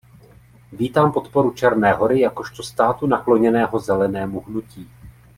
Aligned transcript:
Vítám 0.71 1.11
podporu 1.11 1.51
Černé 1.51 1.93
Hory 1.93 2.19
jakožto 2.19 2.63
státu 2.63 3.07
nakloněného 3.07 3.79
zelenému 3.79 4.41
hnutí. 4.41 4.89